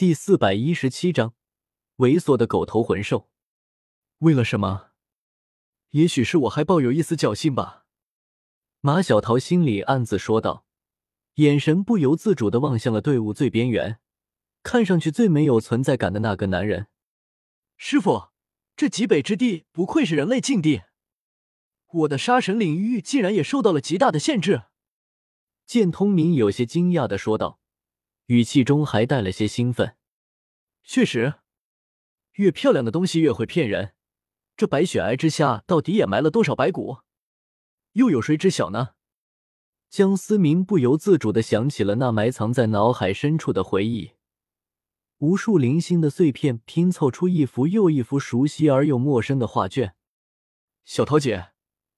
[0.00, 1.34] 第四百一十七章，
[1.98, 3.28] 猥琐的狗头魂兽。
[4.20, 4.92] 为了什么？
[5.90, 7.84] 也许是我还抱有一丝侥幸吧。
[8.80, 10.64] 马小桃心里暗自说道，
[11.34, 14.00] 眼神不由自主的望向了队伍最边缘，
[14.62, 16.86] 看上去最没有存在感的那个男人。
[17.76, 18.30] 师傅，
[18.74, 20.84] 这极北之地不愧是人类禁地，
[21.88, 24.62] 我的杀神领域竟然也受到了极大的限制。
[25.66, 27.59] 剑通明有些惊讶的说道。
[28.30, 29.96] 语气中还带了些兴奋。
[30.84, 31.34] 确实，
[32.34, 33.94] 越漂亮的东西越会骗人。
[34.56, 36.98] 这白雪皑之下到底掩埋了多少白骨，
[37.94, 38.90] 又有谁知晓呢？
[39.88, 44.12] 江思明不由自主的想起了那埋藏在脑海深处的回忆，
[45.18, 49.96] 无数零星的碎片拼凑出一幅又一幅熟悉而又陌生的画卷。
[50.84, 51.48] 小桃姐，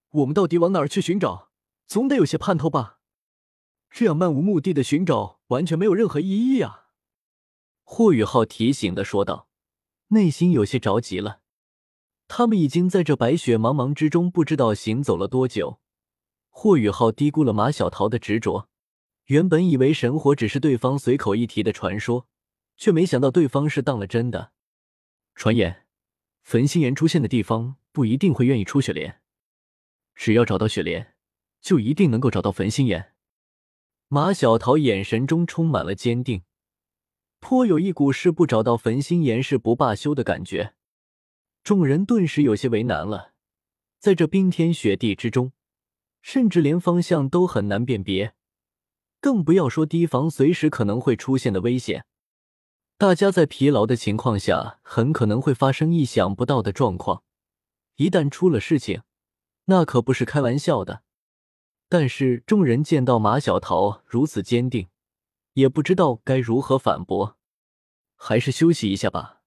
[0.09, 1.51] 我们到底往哪儿去寻找？
[1.87, 3.01] 总得有些盼头吧？
[3.91, 6.89] 这样漫无目的的寻找，完全没有任何意义啊！
[7.85, 9.49] 霍雨浩提醒的说道，
[10.09, 11.41] 内心有些着急了。
[12.27, 15.81] 他们已经在这白雪茫茫之中不知道行走了多久。
[16.49, 18.69] 霍雨浩低估了马小桃的执着，
[19.27, 22.27] 原本以为神火只是对方随口一提的传说，
[22.77, 24.53] 却没想到对方是当了真的。
[25.35, 25.87] 传言，
[26.43, 29.21] 焚心岩出现的地方不一定会愿意出雪莲，
[30.15, 31.15] 只要找到雪莲，
[31.61, 33.12] 就一定能够找到焚心岩。
[34.15, 36.43] 马小桃眼神中充满了坚定，
[37.41, 40.75] 颇有一股誓不找到焚心岩誓不罢休的感觉。
[41.65, 43.33] 众人顿时有些为难了，
[43.99, 45.53] 在这冰天雪地之中，
[46.21, 48.35] 甚至连方向都很难辨别，
[49.19, 52.05] 更不要说提防随时可能会出现的危险。
[52.99, 57.23] 大家在疲劳的情况下，很可能会发生意想不到的状况，
[57.97, 59.05] 一旦出了事情，
[59.65, 61.03] 那可不是开玩笑的。
[61.93, 64.89] 但是众人见到马小桃如此坚定，
[65.53, 67.37] 也不知道该如何反驳，
[68.17, 69.43] 还是休息一下吧。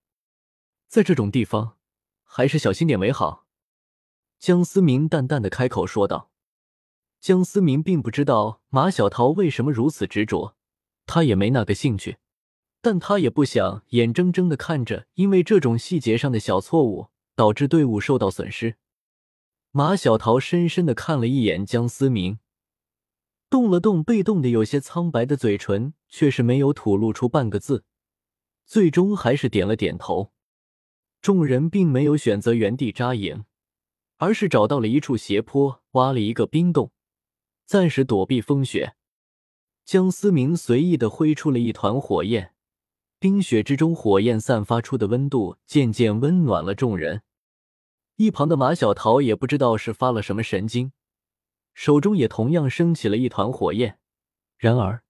[0.87, 1.77] 在这种地方，
[2.23, 3.47] 还是小心点为好。
[4.37, 6.29] 江思明淡淡的开口说道。
[7.19, 10.55] 江思明并不知道马小桃为什么如此执着，
[11.07, 12.17] 他也没那个兴趣，
[12.79, 18.75] 但他也不想眼睁睁的看着因为这种细节上的小错误导致队伍受到损失。
[19.77, 22.39] 马小桃深深的看了一眼江思明，
[23.49, 27.83] 动了动被冻得有些苍白的嘴唇，却是没有吐露出半个字，
[28.65, 30.31] 最终还是点了点头。
[31.21, 33.43] 众人并没有选择原地扎营，
[34.15, 36.93] 而是找到了一处斜坡，挖了一个冰洞，
[37.65, 38.95] 暂时躲避风雪。
[39.83, 42.53] 江思明随意的挥出了一团火焰，
[43.19, 47.23] 冰雪之中火焰散发出的温度渐渐温暖了众人。
[48.17, 50.93] 一旁的马小桃也不知道是发了什么神经，
[51.73, 53.99] 手中也同样升起了一团火焰。
[54.57, 55.03] 然而，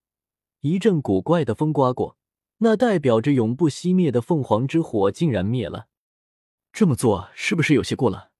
[0.61, 2.17] 一阵古怪的风刮过，
[2.57, 5.87] 那代表着永不熄灭的凤凰之火竟然灭了。
[6.73, 8.31] 这么做是不是有些过了？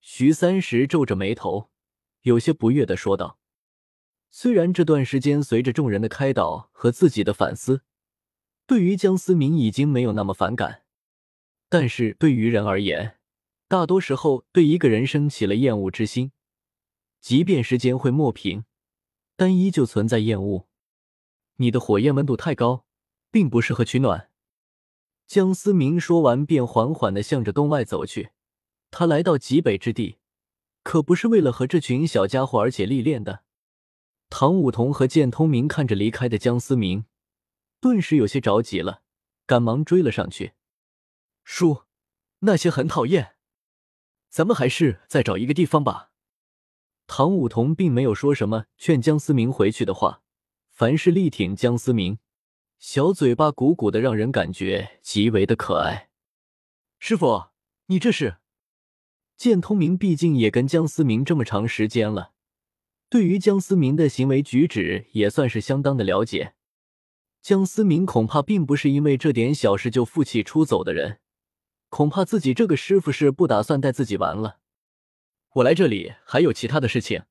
[0.00, 1.70] 徐三石皱着眉头，
[2.20, 3.40] 有些不悦的说道
[4.30, 7.82] ：“虽然这段时间随着众人的开导和自己的反思，
[8.64, 10.84] 对于江思明已经没有那么反感，
[11.68, 13.18] 但是对于人而言。”
[13.72, 16.32] 大多时候，对一个人生起了厌恶之心，
[17.22, 18.66] 即便时间会抹平，
[19.34, 20.68] 但依旧存在厌恶。
[21.56, 22.84] 你的火焰温度太高，
[23.30, 24.28] 并不适合取暖。
[25.26, 28.32] 江思明说完，便缓缓的向着洞外走去。
[28.90, 30.18] 他来到极北之地，
[30.82, 33.42] 可不是为了和这群小家伙而且历练的。
[34.28, 37.06] 唐武桐和剑通明看着离开的江思明，
[37.80, 39.00] 顿时有些着急了，
[39.46, 40.52] 赶忙追了上去。
[41.42, 41.84] 叔，
[42.40, 43.31] 那些很讨厌。
[44.32, 46.10] 咱们还是再找一个地方吧。
[47.06, 50.22] 唐武桐并没有说什么劝江思明回去的话，
[50.70, 52.18] 凡事力挺江思明，
[52.78, 56.08] 小嘴巴鼓鼓的，让人感觉极为的可爱。
[56.98, 57.48] 师傅，
[57.88, 58.38] 你这是？
[59.36, 62.32] 见通明毕竟也跟江思明这么长时间了，
[63.10, 66.54] 对于江思明的行为举止也算是相当的了解。
[67.42, 71.18] 江思明恐怕并不是因为这点小事就负气出走的人。
[71.92, 74.56] 恐怕自己这个师傅是不打算带自己玩了。
[75.56, 77.24] 我来这里还有其他的事情，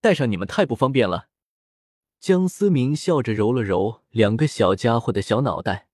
[0.00, 1.28] 带上你们太不方便了。
[2.18, 5.86] 江思明笑着揉了揉两个小家伙的小脑袋，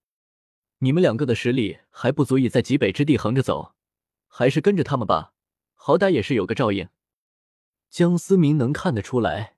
[0.79, 3.75] 你们两个的实力还不足以在极北之地横着走，
[4.29, 5.35] 还是跟着他们吧，
[5.75, 6.89] 好歹也是有个照应。
[7.91, 9.57] 江思明能看得出来，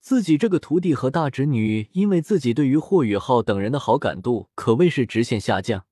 [0.00, 5.84] 自己这个徒弟和大侄女因为自己对于霍雨浩等人的好感度可谓是直线下降。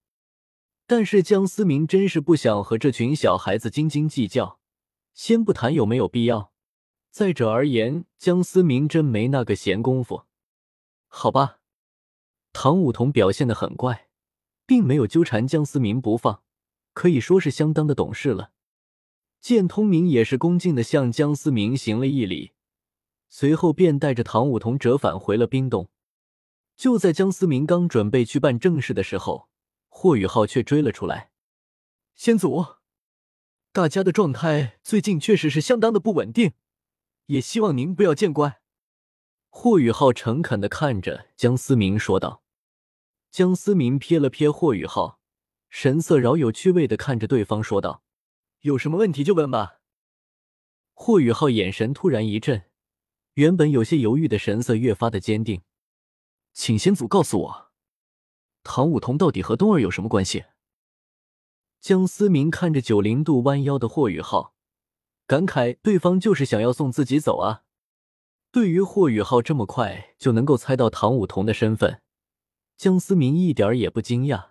[0.86, 4.60] 但是江思明真是不想和这群小孩子斤斤计较，
[5.14, 6.52] 先不谈有没有必要，
[7.10, 10.22] 再者而言，江思明真没那个闲工夫。
[11.08, 11.58] 好吧，
[12.52, 14.08] 唐舞桐表现的很怪，
[14.64, 16.42] 并没有纠缠江思明不放，
[16.92, 18.52] 可以说是相当的懂事了。
[19.40, 22.52] 见通明也是恭敬的向江思明行了一礼，
[23.28, 25.88] 随后便带着唐舞桐折返回了冰洞。
[26.76, 29.48] 就在江思明刚准备去办正事的时候，
[29.98, 31.30] 霍雨浩却追了出来
[32.14, 32.66] ：“先祖，
[33.72, 36.52] 大家的状态最近确实是相当的不稳定，
[37.28, 38.60] 也希望您不要见怪。”
[39.48, 42.42] 霍雨浩诚恳的看着江思明说道。
[43.30, 45.18] 江思明瞥了瞥霍雨浩，
[45.70, 48.02] 神色饶有趣味的看着对方说道
[48.60, 49.80] ：“有什么问题就问吧。”
[50.92, 52.64] 霍雨浩眼神突然一震，
[53.32, 55.62] 原本有些犹豫的神色越发的坚定。
[56.52, 57.65] 请先祖告诉我，
[58.66, 60.44] 唐舞桐到底和冬儿有什么关系？
[61.80, 64.54] 江思明看着九零度弯腰的霍雨浩，
[65.26, 67.62] 感慨对方就是想要送自己走啊。
[68.50, 72.02] 对于霍雨浩这么快就能够猜到唐舞桐的身份。
[72.76, 74.48] 江思明一点也不惊讶，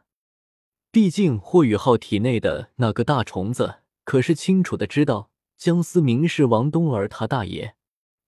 [0.92, 7.76] 毕竟霍雨浩体内的那个大虫子可是清楚的知道江思明是王冬儿他大爷，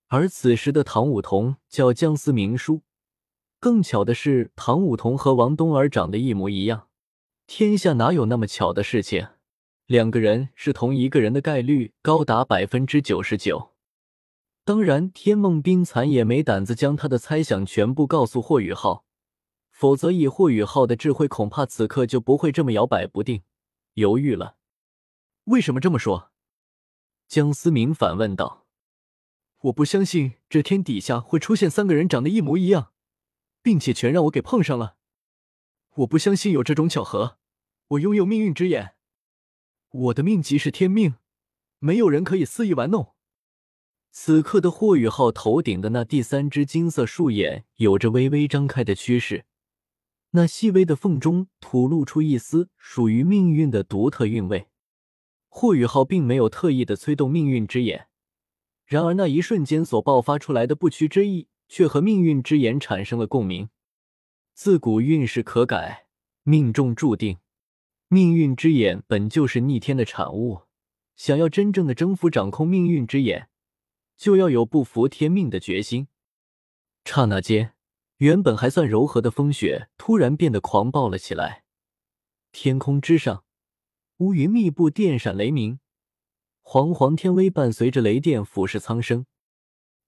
[0.07, 2.81] 而此时的唐舞桐叫江思明叔。
[3.59, 6.87] 更巧的是，唐舞桐和王冬儿长得一模一样，
[7.47, 9.27] 天下哪有那么巧的事情？
[9.85, 13.73] 两个人是同一个人的概率高达百分之九十九。
[14.63, 19.05] 当然，天梦冰蚕也没胆子将他的猜想全部告诉霍雨浩。
[19.71, 23.43] 否则，以霍雨浩的智慧，恐怕此刻就不会这么摇摆不定、
[23.93, 24.57] 犹豫了。
[25.45, 26.31] 为什么这么说？
[27.27, 28.65] 江思明反问道。
[29.61, 32.91] 我不相信这天底下会出现三个人长得一模一样，
[33.67, 34.95] 并且全让我给碰上了。
[35.95, 37.37] 我不相信有这种巧合。
[37.89, 38.95] 我拥有命运之眼，
[39.91, 41.15] 我的命即是天命，
[41.79, 43.13] 没有人可以肆意玩弄。
[44.09, 49.43] 此刻的霍雨浩头顶的那第三只金色树眼，有着微微张开的趋势。
[50.29, 54.69] 那细微的缝中吐露出一丝属于命运的独特韵味。
[55.49, 58.07] 霍雨浩并没有特意的催动命运之眼，
[58.85, 63.69] 然而那一瞬间所爆发出来的不屈之意，却和命运之眼产生了共鸣。
[64.53, 66.07] 自古运势可改，
[66.43, 67.37] 命中注定。
[68.07, 70.61] 命运之眼本就是逆天的产物，
[71.15, 73.49] 想要真正的征服、掌控命运之眼，
[74.15, 76.07] 就要有不服天命的决心。
[77.05, 77.73] 刹那间。
[78.17, 81.65] 原本还算柔和的风雪，突然变得狂暴了起来。
[82.51, 83.43] 天空之上，
[84.17, 85.79] 乌云密布，电闪雷鸣，
[86.63, 89.27] 煌煌天威伴随着雷电俯视苍生。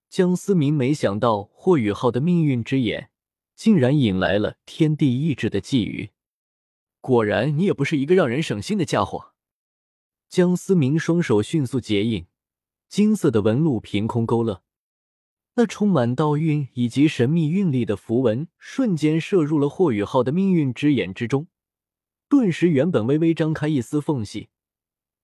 [0.10, 3.12] 江思明没想到霍雨浩的命运之眼，
[3.56, 6.10] 竟然引来了天地意志的觊觎。
[7.00, 9.34] 果然，你也不是一个让人省心的家伙。
[10.28, 12.26] 江思明双手迅速结印，
[12.88, 14.64] 金色的纹路凭空勾勒。
[15.54, 21.48] 那充满道韵以及神秘韵力的符文，瞬间射入了霍雨浩的命运之眼之中。
[22.28, 24.50] 顿时，原本微微张开一丝缝隙，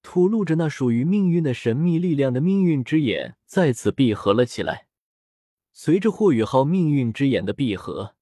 [0.06, 4.86] 吐露着那属于命运的神秘力量的命运之眼再次闭合了起来。
[5.74, 8.16] 随着霍雨浩命运之眼的闭合，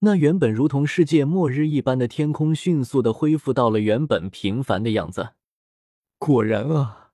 [0.00, 5.34] 那原本如同世界末日一般的天空迅速的恢复到了原本平凡的样子。
[6.18, 7.12] 果然啊，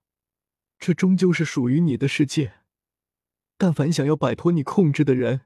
[0.78, 2.54] 这终究是属于你的世界。
[3.58, 5.42] 但凡想要摆脱你控制的人，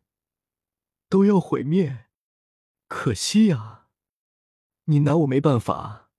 [1.09, 2.05] 都要毁灭。
[2.87, 3.87] 可惜呀，
[4.85, 6.11] 你拿我没办法。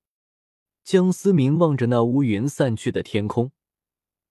[0.83, 3.51] 江思明望着那乌云散去的天空，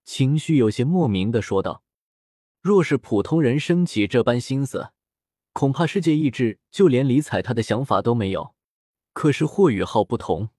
[0.04, 1.82] 情绪有些莫名的说道
[2.60, 4.90] ：“若是普通人生起这般心思，
[5.54, 8.54] 恐怕世界意志就连理睬他的想法都没有。
[9.14, 10.50] 可是霍雨浩不同，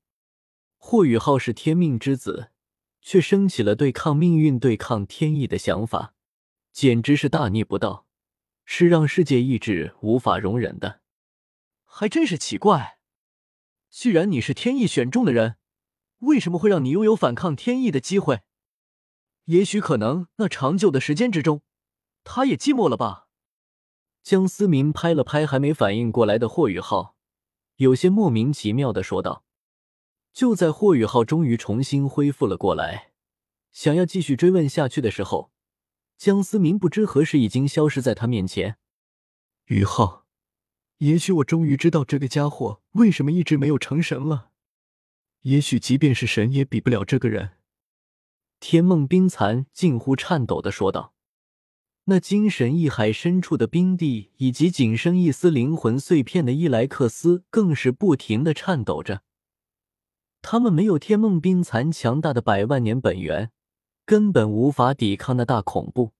[0.77, 2.49] 霍雨浩是天命之子，
[3.01, 6.15] 却升起了对抗命运、对抗天意的想法。”
[6.73, 8.07] 简直是大逆不道，
[8.65, 11.01] 是让世界意志无法容忍的。
[11.83, 12.97] 还真是奇怪，
[13.91, 15.57] 既然你是天意选中的人，
[16.23, 18.41] 为什么会让你拥有反抗天意的机会？
[19.45, 21.61] 也许可能那长久的时间之中，
[22.23, 23.27] 他也寂寞了吧？
[24.21, 27.15] 江思明拍了拍还没反应过来的霍雨浩，
[27.75, 29.43] 有些莫名其妙的说道。
[30.31, 33.11] 就在霍雨浩终于重新恢复了过来，
[33.71, 35.51] 想要继续追问下去的时候。
[36.17, 38.77] 江思明不知何时已经消失在他面前。
[39.65, 40.25] 于浩，
[40.99, 44.51] 也许我终于知道这个家伙为什么一直没有成神了。
[45.43, 47.51] 也许即便是神也比不了这个人。
[48.59, 51.13] 天梦冰蚕近乎颤抖的说道
[52.05, 59.21] ：“那精神意海深处的冰帝，以及仅剩一丝灵魂碎片的伊莱克斯，更是不停的颤抖着。
[60.41, 63.51] 他们没有天梦冰蚕强大的百万年本源。”
[64.05, 66.11] 根本无法抵抗那大恐怖。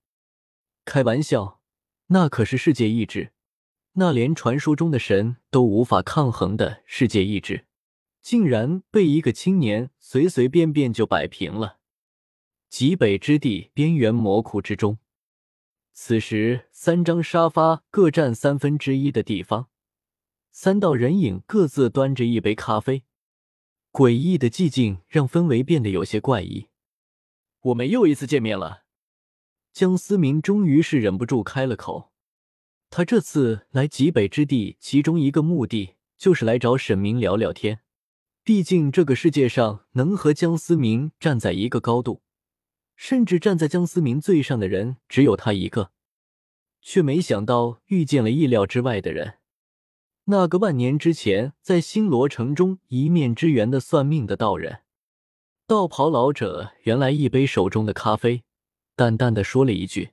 [0.85, 1.59] 开玩笑，
[2.07, 3.33] 那可是世界意志，
[3.95, 7.65] 那连传说中的神都无法抗衡的世界意志。
[8.23, 11.79] 竟然被一个青年随随便便就摆平了。
[12.69, 14.97] 极北之地边缘魔窟之中，
[15.91, 19.67] 此时三张沙发各占三分之一的地方，
[20.51, 23.03] 三道人影各自端着一杯咖啡，
[23.91, 26.69] 诡异的寂静让氛围变得有些怪异。
[27.61, 28.85] 我们又一次见面了，
[29.73, 32.11] 江思明终于是忍不住开了口。
[32.89, 37.82] 他这次来极北之地，其中一个目的就是来找沈明聊聊天。
[38.43, 42.21] 毕竟这个世界上能和江思明站在一个高度。
[42.95, 45.91] 甚至站在江思明最上的人只有他一个，
[46.79, 49.39] 却没想到遇见了意料之外的人。
[50.25, 54.81] 那个万年之前在星罗城中一面之缘的算命的道人，
[55.65, 58.43] 道袍老者原来一杯手中的咖啡，
[58.95, 60.11] 淡淡的说了一句：“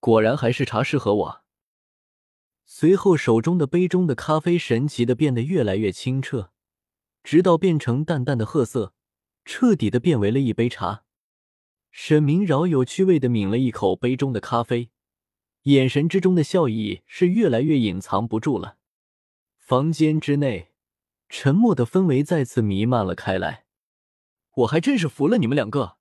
[0.00, 1.44] 果然还是茶适合我。”
[2.64, 6.50] 随后手中的杯中的咖啡神奇的变得越来越清澈，
[7.24, 8.92] 直到变成淡淡的褐色，
[9.46, 11.04] 彻底的变为了一杯茶。
[11.90, 14.90] 沈明饶有趣味的抿了一口杯中的咖啡，
[15.62, 18.76] 眼神之中的笑意是越来越隐藏不住了。
[19.56, 20.72] 房间之内，
[21.30, 23.64] 沉默的氛围再次弥漫了开来。
[24.56, 25.96] 我还真是服了你们两个，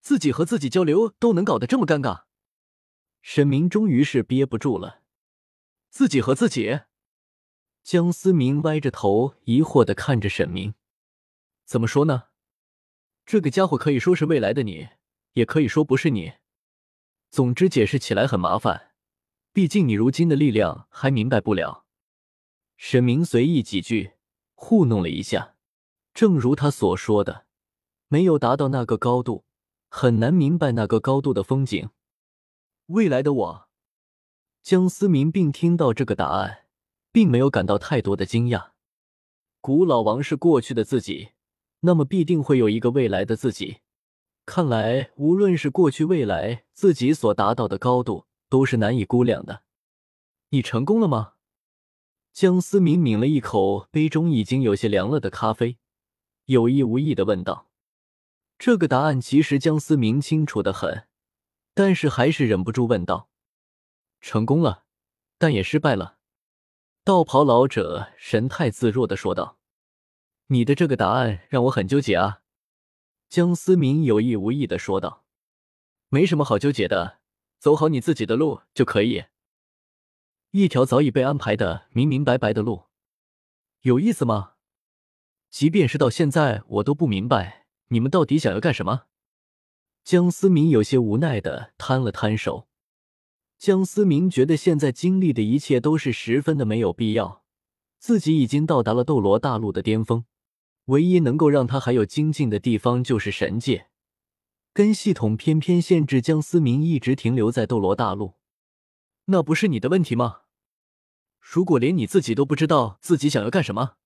[0.00, 2.24] 自己和自己交流都能搞得这么尴尬。
[3.22, 5.00] 沈明终于是憋不住了，
[5.88, 6.80] 自己和自己。
[7.88, 10.74] 江思明歪着头，疑惑的看着沈明，
[11.64, 12.24] 怎么说呢？
[13.24, 14.90] 这个家伙可以说是未来的你。
[15.32, 16.34] 也可以说不是你，
[17.30, 18.92] 总之解释起来很麻烦，
[19.54, 21.86] 毕竟你如今的力量还明白不了。
[22.76, 24.12] 沈明随意几句
[24.54, 25.54] 糊弄了一下，
[26.12, 27.46] 正如他所说的，
[28.08, 29.46] 没有达到那个高度，
[29.88, 31.88] 很难明白那个高度的风景。
[32.88, 33.68] 未来的我，
[34.62, 36.66] 江思明并听到这个答案，
[37.12, 38.70] 并没有感到太多的惊讶。
[39.60, 41.30] 古老王是过去的自己，
[41.80, 43.78] 那么必定会有一个未来的自己。
[44.46, 49.62] 看来，无论是过去、未来，自己所达到的高度都是难以估量的。
[50.50, 51.34] 你成功了吗？
[52.32, 55.78] 江思明抿了一口杯中已经有些凉了的咖啡，
[56.44, 57.68] 有意无意的问道。
[58.58, 61.06] 这个答案其实江思明清楚的很，
[61.74, 63.28] 但是还是忍不住问道
[64.20, 64.84] ：“成功了，
[65.36, 66.17] 但也失败了。”
[67.08, 69.56] 道袍老者神态自若的说道
[70.48, 72.42] ：“你的这个答案让我很纠结啊。”
[73.30, 75.24] 江思明有意无意的说道
[76.10, 77.20] ：“没什么好纠结的，
[77.58, 79.24] 走好你自己的路就可以。
[80.50, 82.88] 一条早已被安排的明明白白的路，
[83.80, 84.56] 有意思吗？
[85.48, 89.04] 即便是到现在，我都不明白你们到底想要干什么。”
[90.04, 92.67] 江思明有些无奈的摊了摊手。
[93.58, 97.42] 江思明觉得现在经历的一切都是十分的没有必要，
[97.98, 100.24] 自己已经到达了斗罗大陆的巅峰。
[100.84, 103.88] 唯一能够让他还有精进的地方就是神界，
[104.72, 108.34] 跟系统偏偏限制江思明一直停留在斗罗大陆，
[109.26, 110.42] 那不是你的问题吗？
[111.40, 113.96] 如果连你自己都不知道自己想要干什么，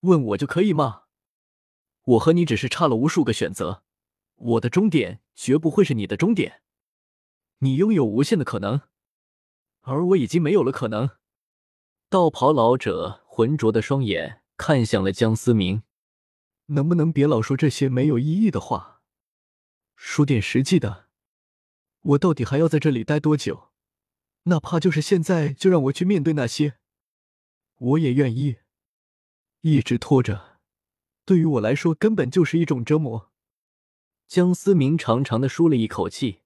[0.00, 1.04] 问我就可以吗？
[2.04, 3.82] 我和你只是差了无数个选择，
[4.36, 6.60] 我的终点绝不会是你的终点。
[7.58, 8.82] 你拥有无限的可能，
[9.80, 11.10] 而我已经没有了可能。
[12.08, 15.82] 道袍老者浑浊的双眼看向了江思明。
[16.70, 19.00] 能不能别老说这些没有意义的话，
[19.96, 21.08] 说点实际的。
[22.00, 23.70] 我到底还要在这里待多久？
[24.44, 26.78] 哪怕就是现在，就让我去面对那些，
[27.78, 28.58] 我也愿意。
[29.62, 30.60] 一直拖着，
[31.24, 33.32] 对于我来说根本就是一种折磨。
[34.26, 36.42] 江思明长长的舒了一口气，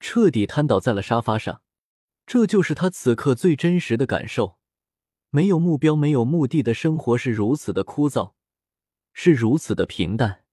[0.00, 1.62] 彻底瘫倒在了沙发上。
[2.26, 4.58] 这就是他此刻最真实的感受：
[5.30, 8.34] 没有目标、没有目的的生活是如此的枯燥。
[9.12, 10.44] 是如此的平淡，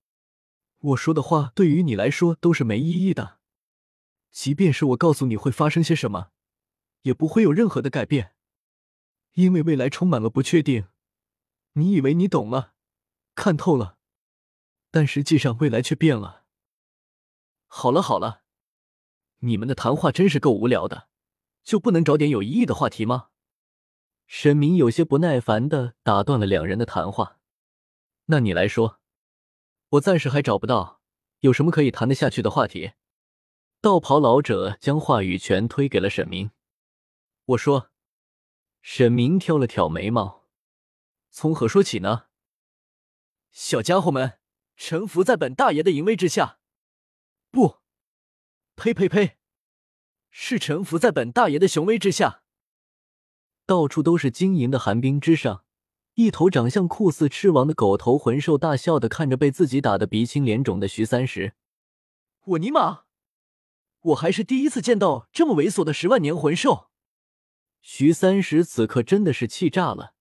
[0.79, 3.39] 我说的话对于你来说都是没意义的。
[4.31, 6.29] 即便是我告诉你会发生些什么，
[7.01, 8.35] 也不会有任何的改变，
[9.33, 10.87] 因为未来充满了不确定。
[11.73, 12.73] 你以为你懂了，
[13.35, 13.97] 看透了，
[14.91, 16.45] 但实际上未来却变了。
[17.67, 18.42] 好了好了，
[19.45, 21.09] 你们的谈话真是够无聊的，
[21.63, 23.29] 就不能找点有意义的话题吗？
[24.25, 27.39] 沈明有些不耐烦的打断了两人的谈话。
[28.27, 29.01] 那你来说，
[29.89, 31.01] 我暂时还找不到
[31.41, 32.93] 有什么可以谈得下去的话题。
[33.81, 36.51] 道袍老者将话语权推给了沈明。
[37.47, 37.91] 我说，
[38.81, 40.45] 沈明挑了挑眉毛，
[41.29, 42.27] 从何说起呢？
[43.51, 44.39] 小家伙们，
[44.77, 46.59] 臣服在本大爷的淫威之下。
[47.51, 47.82] 不，
[48.75, 49.37] 呸呸呸，
[50.29, 52.41] 是臣服在本大爷的雄威之下。
[53.65, 55.63] 到处都是晶莹的寒冰之上。
[56.15, 61.53] 一头长相酷似赤王的狗头魂兽大笑的看着被自己打得鼻青脸肿的徐三石。
[62.45, 63.05] 我尼玛！
[64.01, 66.89] 我还是第一次见到这么猥琐的十万年魂兽。
[67.81, 70.13] 徐三石此刻真的是气炸了，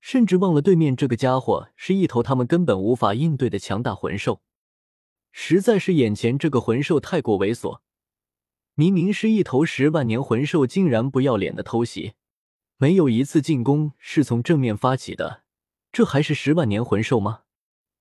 [0.00, 4.42] 甚至忘了对面这个家伙是一头他们根本无法应对的强大魂兽。
[5.40, 7.78] 实在是眼前这个魂兽太过猥琐，
[8.74, 12.14] 明明是一头十万年魂兽，竟然不要脸的偷袭，
[12.76, 15.44] 没有一次进攻是从正面发起的，
[15.92, 17.42] 这还是十万年魂兽吗？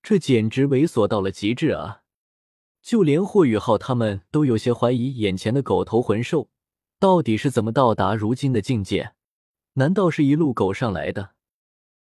[0.01, 2.01] 这简直猥琐到了极致啊！
[2.82, 6.50] 就连霍雨浩他们都有些怀疑眼前的狗头魂兽
[7.00, 9.13] 到底是怎么到达如今的境界？
[9.74, 11.36] 难道是一路狗上来的？